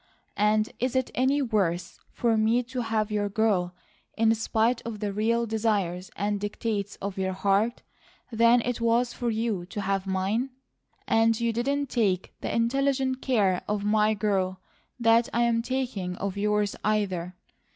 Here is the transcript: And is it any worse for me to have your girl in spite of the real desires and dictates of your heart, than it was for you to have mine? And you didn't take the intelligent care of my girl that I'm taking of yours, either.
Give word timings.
And 0.39 0.71
is 0.79 0.95
it 0.95 1.11
any 1.13 1.43
worse 1.43 1.99
for 2.09 2.35
me 2.35 2.63
to 2.63 2.81
have 2.81 3.11
your 3.11 3.29
girl 3.29 3.75
in 4.17 4.33
spite 4.33 4.81
of 4.81 4.99
the 4.99 5.13
real 5.13 5.45
desires 5.45 6.09
and 6.15 6.39
dictates 6.39 6.95
of 6.95 7.19
your 7.19 7.33
heart, 7.33 7.83
than 8.31 8.61
it 8.61 8.81
was 8.81 9.13
for 9.13 9.29
you 9.29 9.63
to 9.67 9.81
have 9.81 10.07
mine? 10.07 10.49
And 11.07 11.39
you 11.39 11.53
didn't 11.53 11.91
take 11.91 12.33
the 12.41 12.51
intelligent 12.51 13.21
care 13.21 13.61
of 13.67 13.83
my 13.85 14.15
girl 14.15 14.59
that 14.99 15.29
I'm 15.33 15.61
taking 15.61 16.15
of 16.15 16.35
yours, 16.35 16.75
either. 16.83 17.35